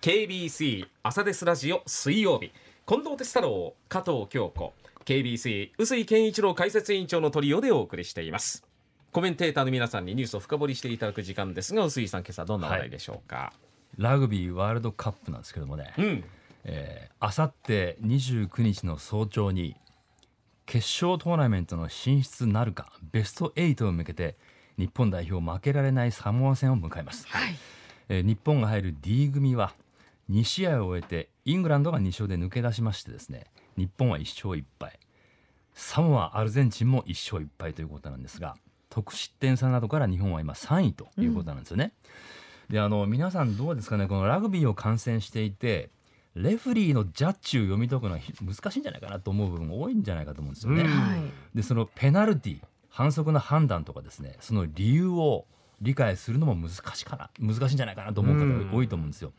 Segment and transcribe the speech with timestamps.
[0.00, 2.52] KBC 朝ですラジオ水曜日。
[2.86, 4.72] 近藤哲太郎加藤京子。
[5.04, 8.64] KBC 臼井健一郎解説委員長のトリオでお送りしています。
[9.10, 13.52] コメンテーターの皆さんにニュースを深掘りしていただく時間ですが臼井さん今朝どんな話題でしょうか、
[13.96, 16.24] ラグビーワールドカップなんですけどもね、うん。
[16.62, 19.74] えーあさって29日の早朝に
[20.64, 24.36] 決勝トーナメントの進出なるかベスト8を向けて
[24.78, 27.26] 日本代表負けられないサモア戦を迎えます、
[28.08, 29.74] えー日本が入る D 組は
[30.30, 33.46] 2試合を終えてイングランドが2勝で抜け出しましてですね
[33.76, 34.98] 日本は1勝1敗。
[35.74, 38.56] サモアアルゼンチンも1勝1敗ということなんですが
[38.90, 41.92] 得失点差などから日本は今3位ということなんですよね、
[42.68, 45.90] であの皆さんどうですかねこのラグビーを観戦していて
[46.34, 50.82] レフェリーのジャッジを読み解くのはひ難しいんじゃないかなと思う部分が多いんじゃないかと思うんですよね。
[50.82, 50.88] うん。
[50.88, 51.20] はい。
[51.54, 55.46] でそのペナルティ反則の判断とかですねその理由を
[55.80, 59.32] 理解するのも難しかな難しいんじゃないかなと思ううん方が多いと思うんですよ。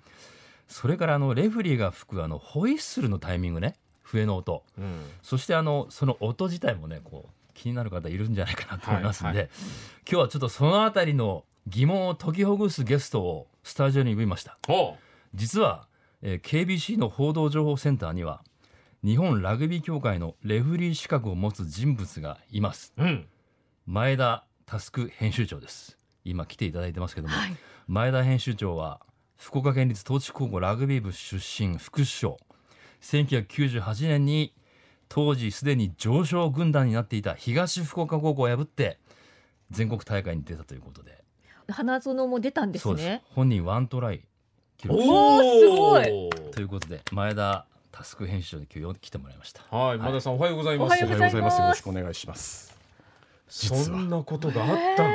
[0.70, 3.76] それからあのレフェリーが吹くあのホイッスルのタイミングね。
[4.04, 4.64] 笛の音。
[4.78, 5.02] うん。
[5.22, 9.50] そしてあのその音自体もねこう気になる方いるんじゃないかなと思いますんで、はい
[10.10, 14.58] 今日はちょっとそのあたりの疑問を解きほぐすゲストをスタジオに呼びました。
[15.36, 15.88] 実は、
[16.22, 18.42] えー KBC の報道情報センターには
[19.04, 22.94] 日本ラグビー協会のレフェリー資格を持つ人物がいます。
[22.98, 23.28] うん。
[23.86, 25.98] 前田佑編集長です。
[26.26, 27.56] 今来ていただいてますけども、はい。
[27.88, 29.02] 前田編集長は
[29.40, 32.38] 福岡県立東智高校ラグビー部出身副主将
[33.02, 34.54] 1998年に
[35.08, 39.00] 当時すでに上昇軍団になっていた東福岡高校を破って
[39.72, 41.24] 全国大会に出たということで。
[41.70, 43.24] 花園も出たんですね。
[43.34, 44.28] 本人ワントライ
[44.78, 45.02] 記録。
[45.02, 46.52] おーすごい。
[46.52, 49.64] ということで前田佑編集長に今日来てもらいました。
[49.76, 50.88] はい前田さんおはようございます。
[50.88, 51.62] おはようございます。
[51.62, 52.78] よろしくお願いします。
[53.48, 55.12] そんなことがあったん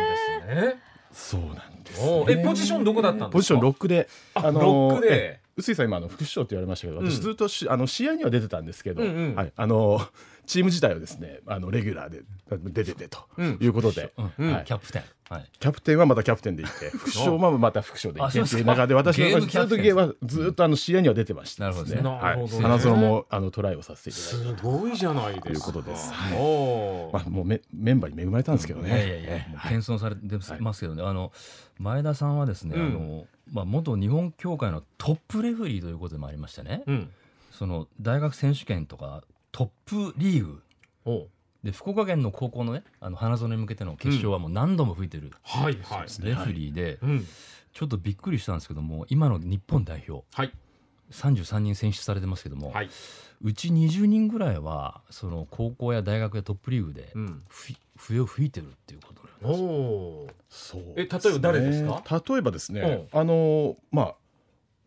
[0.48, 3.30] ですねそうなんです、おうえポジションどこだったんですか？
[3.30, 5.38] ポジションロックで、あロックで。
[5.40, 7.08] え臼井さん今あの副首相って言われましたけど、うん。
[7.08, 9.34] 私ずっとしあの試合には出てたんですけど、うんうん。
[9.36, 9.52] はい。
[9.54, 10.00] あの
[10.46, 12.22] チーム自体はですねあのレギュラーで
[12.72, 13.58] 出ててとうん。
[13.60, 14.32] いうことで、うん。
[14.38, 14.64] うんはい。
[14.64, 19.68] キャプテン、はい、キャプテンはまたキャプテンでいて、副首相はまた副首相でいてっていう中で、私ゲーはムキャプテン。
[19.68, 22.02] ずっとゲーはずっとあの試合には出てましたですね。
[22.02, 22.62] なるほどね。
[22.62, 24.62] 花園もあのトライをさせていただいす。
[24.62, 25.48] ごいじゃないですか。
[25.48, 25.56] とい。
[25.56, 27.10] うことですは。
[27.12, 28.88] まあもうメメンバーに恵まれたんですけどね。
[28.88, 31.32] いやいやいや、もう謙遜されてますけどね、あの
[31.78, 32.86] 前田さんはですね、うん。
[32.86, 37.10] あのまあ元日本協会のトップレフェリーということでもありましてね、うん。
[37.50, 39.22] その大学選手権とか
[39.54, 39.68] トッ
[40.10, 40.62] プリーグ。
[41.62, 46.08] で福岡県の高校のねあの花園に向けての決勝はもう何度も吹いてるはいはい。
[46.26, 47.26] レフェリーで、うん。
[47.72, 50.26] ちょっとびっくりしたんですけども今の日本代表。
[50.32, 50.52] はい。
[51.12, 52.90] 33人選出されてますけども、はい。
[53.42, 57.42] うち20人ぐらいはその高校や大学やトップリーグでうん。
[57.48, 60.82] ふ笛を吹いてるっていうことのようおうそう。
[60.96, 62.02] え例えば誰ですか？
[62.28, 64.14] 例えばですね、あのまあ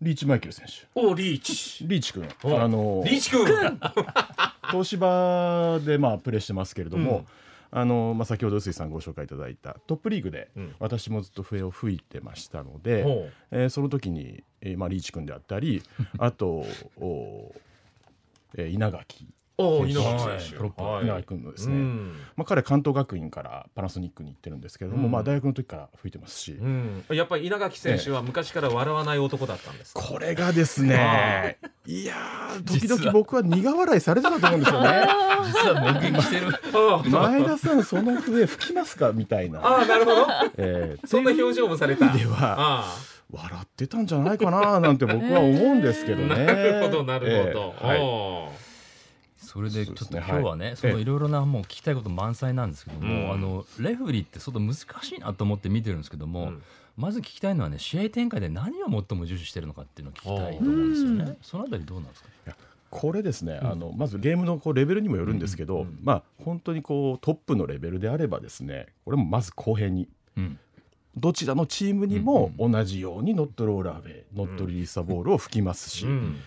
[0.01, 1.87] リーチマイケル選手、おリーチ。
[1.87, 3.45] リーチ君、おあのリーチ君
[4.71, 7.25] 東芝でまあプレーしてますけれども、うん。
[7.69, 10.75] あのまあ先ほど臼井さんご紹介いただいたトップリーグでうん。
[10.79, 13.33] 私もずっと笛を吹いてましたので、おう。
[13.51, 15.83] えーその時に、えーまあリーチ君であったり、
[16.17, 16.65] あと
[16.99, 17.53] お、
[18.55, 19.27] えー稲垣
[19.59, 20.55] お稲垣選手。
[20.57, 21.03] プロップはい。
[21.05, 21.75] 稲垣君のですね。
[21.75, 22.13] うん。
[22.35, 25.11] まあ、彼関東学院からパナソニックに行ってるんですけれども、うん。
[25.11, 27.03] まあ、大学の時から吹いてますし、うん。
[27.09, 30.01] やっぱり稲垣選手は昔から笑わない男だったんですか？
[30.01, 32.05] これがですねい。
[32.05, 35.07] やー時々僕は苦笑いされてたと思うんですよね。
[35.47, 36.47] 実は目撃してる。
[36.73, 40.27] あ前田さんその笛吹きますかみたいな、あなるほど。
[40.57, 42.09] えーそんな表情もされた。
[42.09, 42.95] ではあ
[43.31, 46.35] 笑ってたんじゃないかななんて僕は思うんですけどね。
[46.45, 47.95] なるほどなるほど、えーは
[48.53, 48.66] い
[49.37, 53.31] それでちょっと今日はねはいそのいろいろなもう聞きたいこと満載なんですけども、うん。
[53.31, 56.63] あのレフェリーって相当難しいなと思って見てるんですけども、うん。
[56.97, 61.23] まず聞きたいのはね試合展開で何を最も重視してるのかっていうのを聞きたいと思うんですよね。
[61.23, 61.37] うん。
[61.41, 62.29] そのあたりどうなんですか？
[62.89, 63.71] これですね、うん。
[63.71, 70.59] あのまずゲームのこうレベルにもよるんですけど、うんまあ本当にこうトップのレベルであればですねこれもまず公平にうん。
[71.15, 76.37] どちらのチームにも同じようにノットローラーウェイ、ノットリリースザボールを吹きますし、うん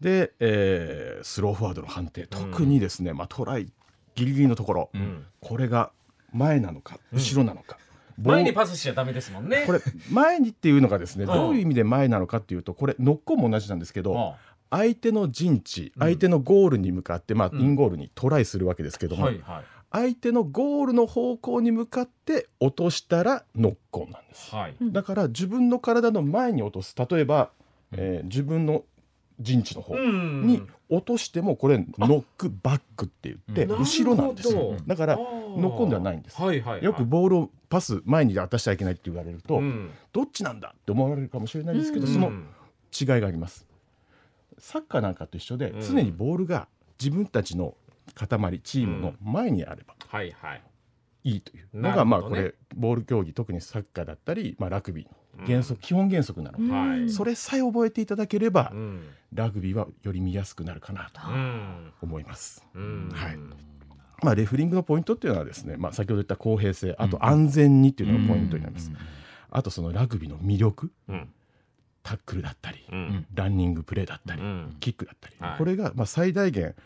[0.00, 2.26] で、えースローフォワードの判定。
[2.26, 3.66] 特にですね、まあ、トライ
[4.14, 5.24] ギリギリのところ、うん。
[5.40, 5.90] これが
[6.32, 7.78] 前なのか後ろなのか、
[8.20, 9.64] 前にパスしちゃダメですもんね。
[9.66, 11.32] これ前にっていうのがですねうん。
[11.32, 14.36] どういう意味で前なのかっていうとこれノックオンも同じなんですけどあ
[14.70, 16.02] 相手の陣地うん。
[16.02, 17.60] 相手のゴールに向かって、まあ、うん。
[17.60, 19.30] インゴールにトライするわけですけども、
[19.90, 24.54] 相手のゴールの方向に向かって落としたらノックオンなんです。
[24.54, 24.76] はい。
[24.80, 26.94] だから自分の体の前に落とす。
[26.98, 27.50] 例えば、
[27.92, 28.84] えー自分の
[29.40, 30.46] 陣地の方うん。
[30.46, 34.76] に落としてもこれノックバックって言ってうん後ろなんですよ。
[34.86, 35.58] だからあー。
[35.58, 36.40] ノックオンではないんです。
[36.40, 36.84] はいはいはい。
[36.84, 39.90] よくボールをパス前に渡しちゃいけないって言われると、うん。
[40.12, 42.12] どっちなんだって思われるかもしれないですけど、うん。
[42.12, 42.46] そのうん
[42.98, 43.66] 違いがあります。
[44.58, 45.80] サッカーなんかと一緒でうん。
[45.82, 46.68] 常にボールが
[46.98, 47.74] 自分たちの
[48.14, 50.62] 塊チームの前にあればはいはい。
[51.24, 55.10] いいというのが、まあこれボール競技特にサッカーだったり、まあ、ラグビーの
[55.46, 56.64] 原則、基本原則なの。
[56.64, 57.10] で、はい。
[57.10, 59.00] それさえ覚えていただければ、うん。
[59.34, 61.92] ラグビーはより見やすくなるかなとうん。
[62.02, 62.64] 思います。
[62.74, 63.10] うん。
[63.12, 63.36] はい。
[64.22, 68.90] まあ、レフリングのポイントっていうのはですね、まあ、先ほど言った公平性あと安全にっていうのがポイントになります。
[69.50, 70.90] あとそのラグビーの魅力。
[71.08, 71.28] うん
[72.06, 73.26] タックルだったり、うん。
[73.34, 74.76] ランニングプレーだったり、うん。
[74.78, 75.58] キックだったり、はい。
[75.58, 76.76] これがまあ最大限、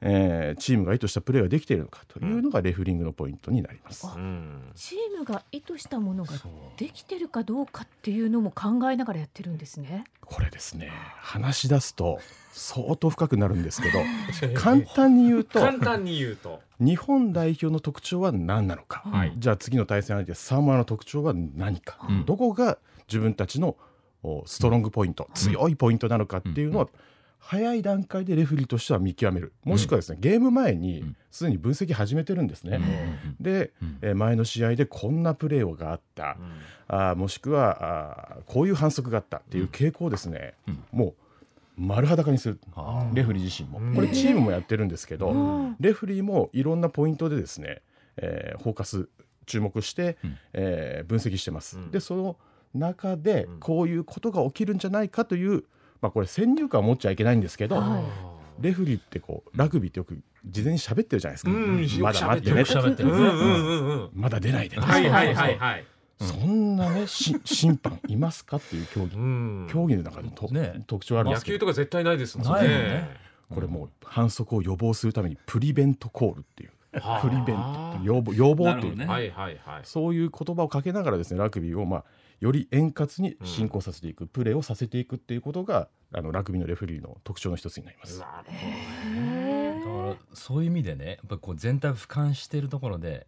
[0.00, 4.06] えーチームが意図したプレーができているのかというのがレフリングのポイントになります。
[4.06, 4.70] うん。
[4.76, 6.32] チームが意図したものが
[6.76, 10.04] できてるかどうかっていうのも考えながらやってるんですね。
[10.20, 10.92] これですね。
[11.16, 12.20] 話し出すと
[12.52, 13.98] 相当深くなるんですけど
[14.54, 16.60] 簡単に言うと簡単に言うと。
[16.78, 19.32] 日本代表の特徴は何なのか、はい。
[19.38, 22.24] じゃあ次の対戦相手サモアの特徴は何か、うん。
[22.24, 22.78] どこが
[23.08, 23.76] 自分たちのお
[24.46, 26.88] ストロングポイント、強いポイントなのかっていうのは、
[27.40, 29.52] 早い段階でレフェリーとしては見極める。
[29.64, 31.16] もしくはですね、ゲーム前にん。
[31.30, 32.80] すでに分析始めてるんですね。
[33.40, 33.98] で、うん。
[34.02, 36.36] えー前の試合でこんなプレーがあった、
[36.88, 40.82] あーもしくはあーこういう反則があったっていう傾向をですね、うん。
[40.92, 41.14] もう
[41.80, 42.60] 丸裸にする。
[42.74, 43.78] あレフェリー自身も。
[43.78, 43.94] うん。
[43.94, 45.76] これチームもやってるんですけど、うん。
[45.78, 47.82] レフェリーもいろんなポイントでですね、
[48.16, 49.08] えーフォーカス
[49.46, 50.36] 注目して、うん。
[50.54, 51.78] えー分析してます。
[51.78, 51.90] うん。
[51.92, 52.36] でその
[52.74, 53.60] 中でうん。
[53.60, 55.64] こういうことが起きるんじゃないかという、
[56.00, 58.04] まあ、これ先入観を持っちゃいけないんですけど、はい。
[58.60, 64.10] レフェリーってこうラグビーってよく事前に喋ってるじゃないですか、うんまだ待ってねってるうんうんうんうん。
[64.14, 65.84] まだ出ないでね、はいはいはいはい。
[66.20, 69.16] そんなねし 審判いますかっていう競技。
[69.16, 69.68] うん。
[69.70, 70.82] 競技の中でと、ね。
[70.86, 71.56] 特徴あるんで野すけど。
[71.56, 73.28] 球とか絶対ないですもんね。
[73.52, 76.70] これもう反則を予防するためにプリベントコールっていう
[77.00, 79.80] はあプリベント要望要望っていう、ねはいはいはい。
[79.84, 82.04] そういう言葉をかけながらですねラグビーをまあ
[82.40, 88.20] より円滑に進行させていく、プレーをさせていくっていうことがあのラグビーのレフェリーの特徴の一つになります。
[88.20, 91.06] なるほどへだーからそういう意味でね。
[91.06, 93.26] やっぱりこう全体を俯瞰しているところで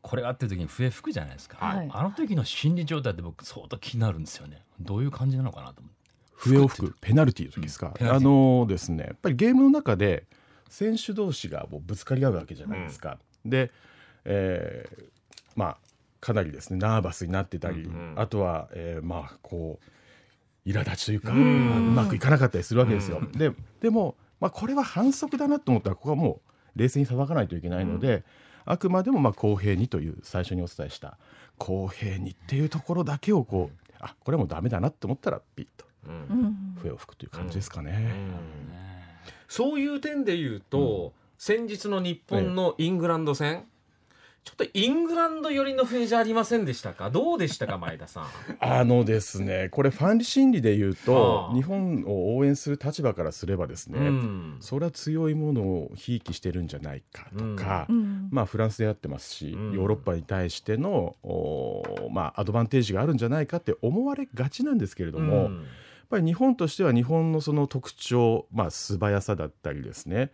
[0.00, 4.62] これがあってる時に笛吹くじゃないですか、はいあの時の心理状態って僕相当気になるんですよね。
[4.80, 5.98] どういう感じなのかなと思って
[6.34, 9.04] 笛を吹くペナルティーの時ですか、あうんペナルティのですね。
[9.04, 10.24] やっぱりゲームの中で
[10.68, 13.18] 選手同士がもうぶつかり合うわけじゃないですか。
[13.44, 13.70] で、
[14.24, 15.04] えー
[15.56, 15.76] まあ
[16.20, 18.14] かなりですねナーバスになってたり、うん。
[18.16, 19.78] あとは、えーまあこ
[20.66, 23.18] う苛立ちというか、ううんまくいかなかったりするわけですよ。
[23.18, 23.32] うん。
[23.32, 26.40] ででも、まあ、これは反則だなと思ったらここはも
[26.76, 28.24] う冷静に裁かないといけないので、
[28.64, 31.18] あくまでもまあ公平にという最初にお伝えした
[31.56, 36.14] 公平にっていうところだけをこうあこれはもうダメだなと思ったらピッとうん。
[36.14, 36.76] うん。
[36.82, 38.12] 笛を吹くという感じですかね。
[38.14, 38.97] うん
[39.48, 43.64] そういう点で言うと、先日の日本のイングランド戦、
[44.44, 47.10] ちょっとイングランド寄りの笛じゃありませんでしたか？
[47.10, 48.26] どうでしたか前田さん？
[48.60, 54.56] あのですねこれファン心理で言うあとあ日本を応援する立場からすればですね、うん。
[54.60, 58.28] それは強いものをひいきしてるんじゃないかとか、うん。
[58.30, 59.72] まあ、フランスでやってますし、うん。
[59.74, 65.50] ヨーロッパに対しての、おまあ、アドバンテージがあるんじゃないかって思われがちなんですけれども、
[66.08, 70.30] ぱり日本としては日本のその特徴、まあ、素早さだったりですね、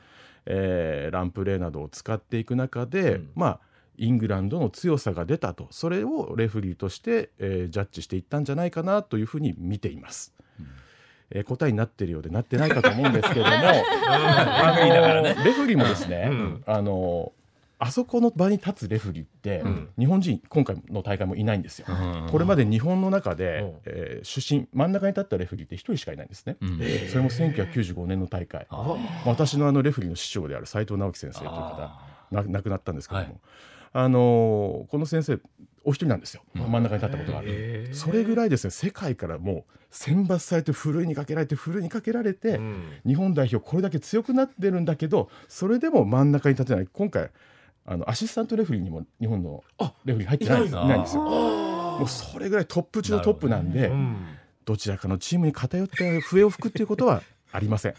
[0.46, 3.30] えーランプレーなどを使っていく中で、うん。
[3.34, 3.60] まあ、
[3.96, 10.32] イングランドの強さが出たとそれをレフェリーとして、えージャッジしていったんじゃないかなというふうに見ています。
[11.30, 13.56] えー答えになってるようでなってないかと思うんですけれども
[14.06, 16.62] あのレフェリーもですね、うん。
[16.66, 17.32] あの
[17.78, 19.88] あそこの場に立つレフェリーって、うん。
[19.98, 21.86] 日本人今回の大会もいないんですよ。
[22.30, 23.72] これまで日本の中で、うん。
[23.86, 26.56] えー出身真ん中に立ったレフェリーって一人しかいないんですね。
[26.60, 26.78] うん。
[27.08, 28.66] それも1995年の大会。
[28.70, 32.00] あ私のあのレフェリーの師匠である斉藤直樹先生という方
[32.30, 33.36] 亡くなったんですけども、はい。
[33.92, 35.38] あのーこの先生
[35.86, 36.42] お一人なんですよ。
[36.54, 37.90] 真ん中に立ったことがある。
[37.92, 42.84] それぐらいですね世界からもう選抜されてふるいにかけられてふるいにかけられて、うん。
[43.06, 46.88] 日本代表これだけ強くなってるんだけどそれでも真ん中に立てない。
[46.92, 47.30] 今回
[47.86, 49.62] あのアシスタントレフェリーにも日本の
[50.04, 51.22] レフェリー入ってないんですいないいないんですよ。
[51.26, 54.26] あもうそれぐらいトップ中のトップなんで、うん。
[54.64, 57.22] どちらかのチームに偏って笛を吹くっていうことは
[57.52, 57.94] ありません。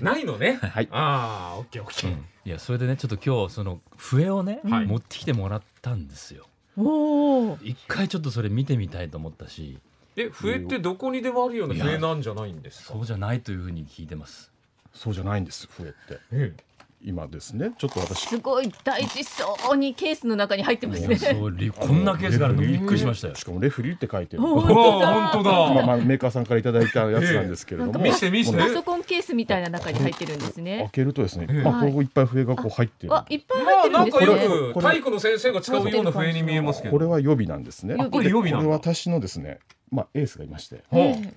[0.00, 0.58] ないのね。
[0.62, 0.88] はい。
[0.90, 4.86] ああオッケーオッケー、いやそれでねちょっと今日その笛をね、はい。
[4.86, 6.46] 持ってきてもらったんですよ。
[6.78, 7.58] ーおお。
[7.62, 9.78] 一回ちょっとそれ見てみたいと思ったし。
[10.16, 12.94] え笛ってどこにでもあるような笛なんじゃないんですか？
[12.94, 14.50] そうじゃないというふうに聞いてます。
[14.94, 15.96] そうじゃないんです笛って。
[16.32, 16.54] え
[17.02, 17.72] 今ですね。
[17.78, 18.26] ちょっと私。
[18.26, 21.16] すごい大事そうにケースの中に入ってますね。
[21.16, 22.62] そうりこんなケースがあるの。
[22.62, 23.34] びっくりしましたよ。
[23.34, 24.42] しかもレフェリーって書いてる。
[24.42, 25.50] 本当だ。
[25.74, 28.10] まあまあメーカーさんからいただいたやつなんですけれども、ええ。
[28.10, 28.58] 見せて見せて。
[28.58, 30.90] パソコンケースみたいな中に入ってるんです開ね。
[30.92, 33.14] けるとですね、ええまあこういっぱい笛がこう入ってる。
[33.14, 34.44] あ、いっぱいまあ入ってるなんんかですね。
[34.66, 36.92] よく体育の先生が使うような笛に見えますけど。
[36.92, 37.92] これは予備なんですね。
[37.92, 38.66] 予備これ予備なんだ。
[38.66, 39.58] これ私のですね、
[39.90, 40.82] まあエースがいまして。
[40.92, 41.32] エ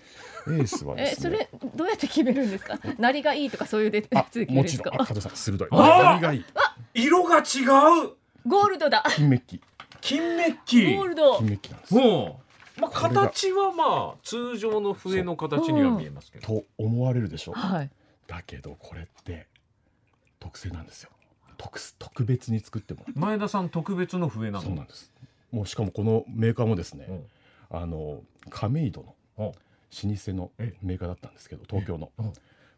[0.47, 1.49] ースはええですね。
[1.49, 2.79] それどうやって決めるんですか？
[2.97, 4.95] なりがいいとかそういうであつもちろん。
[4.95, 5.67] あ加藤さん鋭い。
[5.71, 6.45] あ何がいい。
[6.93, 8.15] 色が違う。
[8.47, 9.03] ゴールドだ。
[9.15, 9.61] 金メッキ。
[10.01, 10.95] 金メッキ。
[10.95, 11.37] ゴールド。
[11.37, 11.95] 金メッキなんです。
[12.79, 16.47] まあ形はまあ通常の笛の形には見えますけど。
[16.47, 17.51] と思われるでしょ？
[17.51, 17.89] うはい。
[18.27, 19.47] だけどこれって
[20.39, 21.09] 特製なんですよ。
[21.57, 23.03] 特特別に作っても。
[23.05, 24.59] ら前田さん特別の笛なの？
[24.61, 25.11] うそうなんです。
[25.51, 27.23] もうしかもこのメーカーもですね、うん
[27.71, 29.45] あの亀戸のうん
[30.11, 32.11] 老舗のえメーカーだったんですけど東京の。
[32.17, 32.33] うんも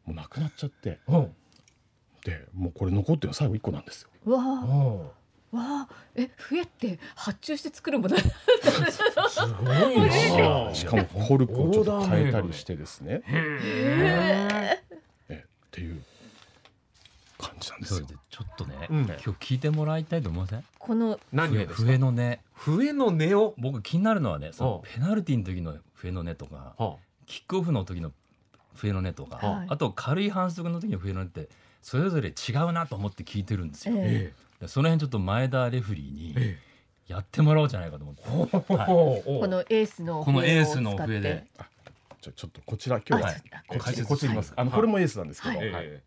[0.08, 1.00] うなくなっちゃって。
[1.08, 1.36] うん
[2.24, 4.10] でもうこれ残ってるの最後1個なんですよ。
[4.32, 4.38] わ
[5.52, 5.88] わあ。
[6.16, 8.16] え笛って発注して作るもの？
[8.18, 8.24] す
[9.64, 10.74] ごいな。
[10.74, 13.22] しかもコルクをちょっと変えたりしてですね。
[13.26, 14.80] へ
[15.30, 15.46] え。
[15.46, 16.04] っていう
[17.40, 19.06] 感じなんですよょっとね、うん。
[19.06, 20.64] 今日聞いてもらいたいと思いません？
[20.78, 21.84] この笛何をですか？
[21.84, 22.38] 笛の音。
[22.54, 23.54] 笛の音を？
[23.58, 28.12] 僕気になるのはねそのうペナルティの時の笛の音とかはキックオフの時の
[28.76, 29.68] 笛の音とか、はい。
[29.70, 31.50] あと軽い反則の時の笛の音って
[31.82, 34.62] それぞれ違うなと思って聞いてるんですよ、ええ。
[34.62, 36.60] でその辺ちょっと前田レフリーにえ
[37.08, 41.14] やってもらおうじゃないかと思って、はいここのエースのこのエースの笛を使って。
[41.14, 41.48] 笛で。
[42.22, 43.34] じゃあちょっとこちら今日はあ
[43.68, 44.54] こっち解説こっちにいます。
[44.56, 45.58] あのはいこれもエースなんですけど。
[45.58, 45.72] はい。
[45.72, 46.04] はい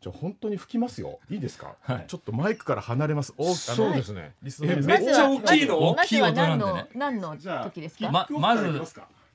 [0.00, 1.18] じゃあ本当に吹きますよ。
[1.30, 1.74] いいですか？
[1.82, 2.04] はい。
[2.08, 3.34] ちょっとマイクから離れます。
[3.36, 4.34] おあのそうですね。
[4.42, 5.94] めっちゃ大きいの？
[5.94, 7.36] まずは何の大きい音なんでね何の？
[7.36, 8.10] じゃあ時ですか？
[8.10, 8.66] ままず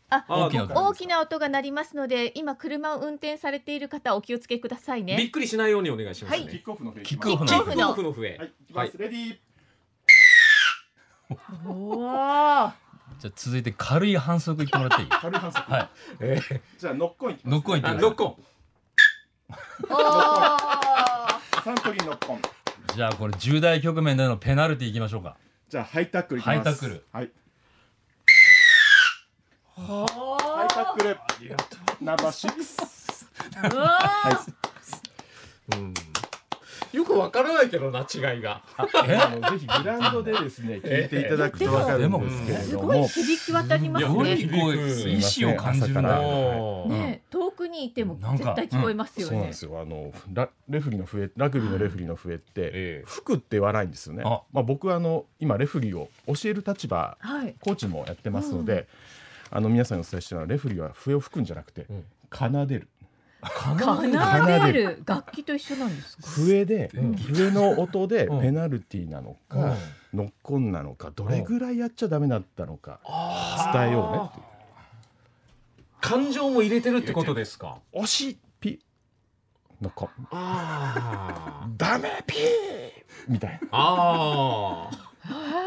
[0.10, 8.14] ああ大きな音大きな音が鳴りますので今車を運転されている方お気をつけくださいびっねくりしないようにお願いしますはねキックオフのキックオフのキックキックオフの。
[8.14, 8.98] 笛はいいきます。
[8.98, 9.38] レディー。
[11.68, 12.76] おわ
[13.20, 15.10] じゃあ続いて軽い反則言ってもらっていい？
[15.10, 15.72] 軽い反則。
[15.72, 15.90] はい。
[16.20, 16.40] え
[16.78, 17.54] じゃあノックオンいきます。
[17.54, 18.36] ノックオンいってくださいあノックオン
[21.64, 22.42] サントリーノックオン。
[22.96, 25.38] じゃあこれ重大局面でのペナルティいきましょうか。
[25.70, 26.58] じゃあハイタックルいきます。
[26.58, 27.04] ハイタックル。
[27.12, 27.30] はい。
[29.78, 29.82] お
[30.38, 31.18] ハイタックル。
[32.02, 33.28] ナンバーシックス。
[33.52, 35.78] ーうわー。
[35.78, 35.94] うん。
[36.94, 38.62] よくわからないけどな違いが。
[39.06, 39.18] え？
[39.18, 44.48] あのぜひグラウンドでですね聞いていただくとわかるんですけれすごいども響き渡りますすごいね。
[44.48, 44.78] こう
[45.10, 49.32] 意志を感じるな朝からおーね遠くにいても絶対聞こえますよね。
[49.32, 49.54] そうなんで。
[49.54, 49.80] すよ。
[49.82, 53.04] あのラレフリーの笛ラグビーのレフリーの笛ってええ。
[53.06, 54.24] 吹くって言わないんですよね。
[54.26, 54.42] あ。
[54.52, 57.56] まあ僕はあの今レフリーを教える立場はい。
[57.60, 58.88] コーチもやってますので、
[59.50, 62.04] あの皆さんにお伝えしてるのはレフリーは笛を吹くんじゃなくて、うん。
[62.32, 62.88] 奏でる。
[63.44, 63.76] 奏
[64.46, 65.04] でる。
[65.06, 66.24] 楽器と一緒なんですか？
[66.28, 67.16] 笛で、うん。
[67.16, 68.42] 笛の音でうん。
[68.42, 69.60] ペナルティーなのか、
[70.14, 70.20] うん。
[70.20, 73.00] ノックオンなのかどれぐらいやっちゃダメだったのか
[73.74, 74.46] 伝えようねっていう
[76.08, 77.80] 感情も入れてるってことですか？
[77.94, 78.80] 惜しいピ。
[79.82, 82.40] ノックオンあダメピー。
[83.28, 83.68] みたいな。
[83.72, 85.66] ああ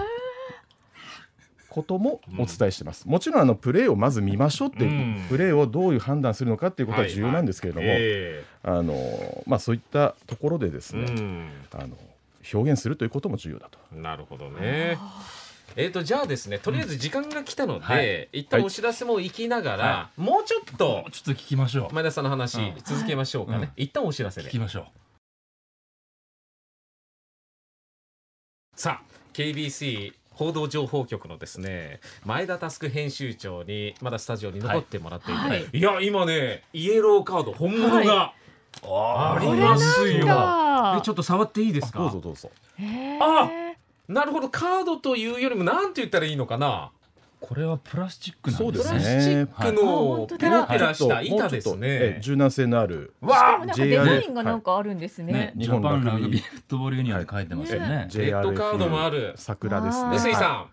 [1.68, 5.26] こともお伝えしてます、もちろんあのプレーをまず見ましょうっていう、うん。
[5.28, 11.96] プレーをどういう判断するのかっていうことは重要なんですけれども、えあのまあ、そういったところでですえね、あの
[12.52, 13.78] 表現するということも重要だと。
[13.94, 14.96] うんなるほどね
[15.76, 18.28] えー、とじゃあですねとりあえず時間が来たので、はい。
[18.32, 21.94] 一旦お知らせも行きながら、はもうちょっとちょっと聞きましょう。
[21.94, 22.74] 前田さんの話、うん。
[22.84, 23.84] 続けましょうかね、はい。
[23.84, 24.48] 一旦お知らせで。
[24.48, 24.84] 聞きましょう
[28.76, 35.66] さあ KBC 報道情報局のですね前田タスク編集長にまだスタジオに残ってもらっていて、はい。
[35.72, 38.32] い、や今ねイエローカード本物が
[38.84, 40.26] ありこれますよ、
[41.02, 41.98] ちょっと触っていいですか？
[41.98, 42.52] どうぞどうぞ。
[43.20, 43.50] あ
[44.08, 46.90] なるほどカードというよりもなんて言ったらいいのかな？
[47.40, 52.20] これはプラスチックなんですプラねスチックのペラペラした板ですええね。
[52.20, 53.14] 柔軟性のある。
[53.20, 55.32] わもなんかデザインがなんかあるんですね。
[55.32, 55.52] ね。
[55.56, 58.08] 日本ラグビーフットボールユニオン書いてますよね。
[58.12, 60.16] レッドカードもある桜ですね。
[60.16, 60.66] 臼井さ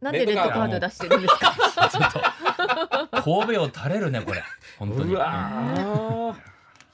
[0.00, 1.54] なんでレッドカード出してるんですか？
[3.22, 4.42] 神戸を垂れるねこれ。
[4.80, 5.14] 本当ん、に。
[5.14, 6.34] うわ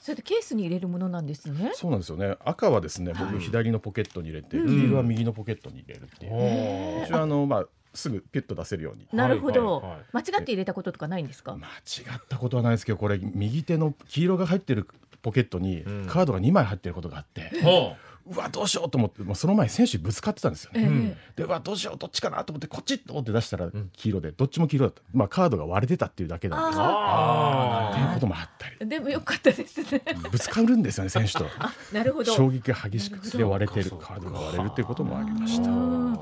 [0.05, 1.71] それでケースに入れるものなんですね？
[1.73, 2.37] そうなんですよね。
[2.45, 6.33] 赤はですね、僕左のポケットに入れて、うん黄色は右のポケットに入れるっていう。
[6.35, 9.09] ー一応あのまあすぐピュッと出せるように。
[9.15, 11.57] なるほど、はいはいはい間違って入れたこととかないんですか？
[11.57, 14.87] 間違ったことはないですけど、これ右手の黄色が入ってる
[15.23, 20.88] ポケットにうんカードが2枚入ってることがあって、ほうわどうしようと思って、もうその前に選手にぶつかってたんですよええね。
[20.88, 25.02] うんでうわどうしようどっちかなと思ってこっちと思って出したらん黄色で、どっちも黄色だった。
[25.12, 26.90] まあカードが割れてたっていうだけなんですうけど。
[26.90, 28.88] あっていうこともあったり。
[28.88, 30.02] でもよかったですね。
[30.31, 31.47] ぶつかるんですよね選手と。
[31.93, 32.33] なるほど。
[32.33, 35.71] 衝撃が激しくてで割れてるカードが割れるっていうこともありました。
[35.71, 36.19] うん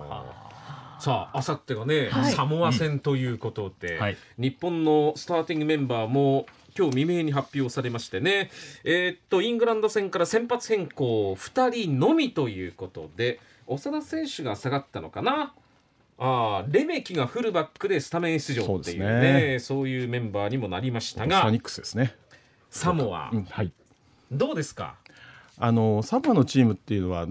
[1.02, 8.50] さあ、あさってがね、はいサモア戦ということで、はい日本のスターティングメンバーも今日未明に発表されましてね、
[8.84, 15.54] えーっとイングランド戦から先発変更2人のみということで長田選手が下がったのかな？
[16.18, 22.14] あーレメキがフルバックでスタメン出場っていうねそうですそういうメンバーにもなりましたサがニックスですね。
[22.70, 23.72] サモア、うんはい。
[24.30, 24.96] どうですか？
[25.58, 27.26] あのサモアのチームっていうのは、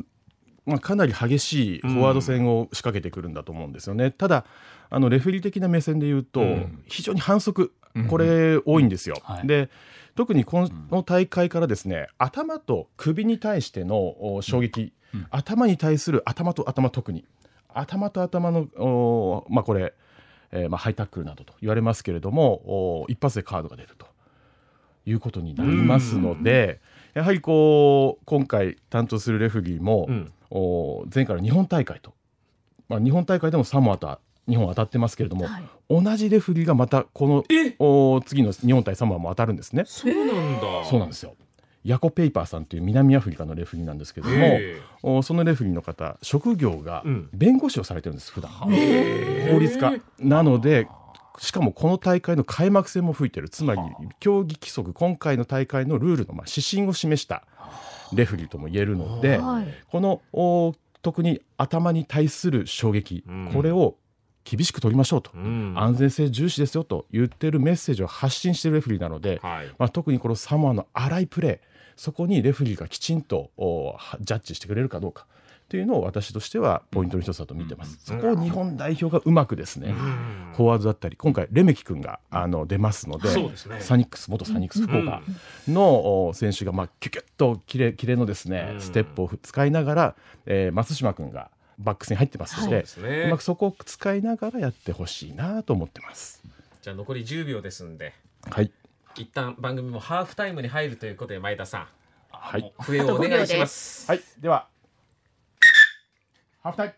[0.65, 4.11] まあ、かなり激しいフォワード戦を仕掛けてくるんだと思うんですよね。
[4.11, 4.45] ただ
[4.89, 7.73] あのレフェリー的な目線で言うと、うん非常に反則
[8.09, 9.15] これ多いんですよ。
[9.23, 9.47] はい。
[9.47, 9.69] で
[10.15, 14.93] 特にこの大会からですね頭と首に対してのお衝撃、
[15.29, 17.25] 頭に対する頭と頭特に。
[17.73, 19.93] 頭と頭のおまあこれ、
[20.51, 24.07] えーまあ、ハイタックルなどと言われますけれどもお一発でカードが出ると。
[25.03, 26.79] いうことになりますので、
[27.15, 30.31] やはりこう今回担当するレフェリーも、うん。
[30.51, 32.13] お前回の日本大会と、
[32.89, 35.63] まあ、日本大会でもサモアと日本当たってますけれども、はい。
[35.89, 37.75] 同じレフェリーがまたこのえ？
[37.79, 39.83] お次の日本対サモアも当たるんですね。
[39.85, 40.85] そうなんだ。
[40.85, 41.35] そうなんですよ。
[41.83, 47.29] ヤコ・ペイパーさんという南アフリカのレフェリーなんですけれども、へおそのレフェリーの方職業がうん。
[47.33, 48.51] 弁護士をされてるんです普段。
[48.71, 49.49] え。
[49.51, 49.99] 法律家。
[50.19, 50.87] なので
[51.39, 53.49] しかもこの大会の開幕戦も吹いてる。
[53.49, 53.81] つまり
[54.19, 57.43] 競技規則今回の大会のルールのまあ指針を示した
[58.13, 59.67] レフェリーとも言えるのではい。
[59.89, 63.51] このお特に頭に対する衝撃、うん。
[63.51, 63.95] これを
[64.43, 65.73] 厳しく取りましょうと、うん。
[65.77, 69.67] 安全性重視ですよと言ってるメッセージを発信しているレフェリーなので、はい。
[69.77, 71.59] まあ、特にこのサモアの荒いプレー
[71.95, 73.51] そこにレフェリーがきちんと
[74.21, 75.27] ジャッジしてくれるかどうか
[75.69, 77.97] というのを私としてはポイントの一つだと見てます。
[78.03, 79.93] そこを日本代表がうまくですね、
[80.57, 83.79] フォワードだったり今回レメキ君があの出ますのでですね。
[83.79, 85.21] サニックス元サニックス福岡
[85.69, 88.81] のお選手がまあキュキュッとキレキレのですねうん。
[88.81, 93.23] ステップを使いながら、えー松島君がバックスに入ってますので,、そうですね。
[93.27, 96.41] うまくそこを使いながらやってほしいなと思ってます。
[96.81, 98.13] じゃあ残り10秒ですんで
[98.49, 98.71] はい、
[99.15, 101.87] 一旦番組もハーフタイムに入るということで前田さん。
[102.31, 104.07] はい、笛をお願いします。
[104.09, 104.67] はい、では。
[106.63, 106.93] ハーフタイム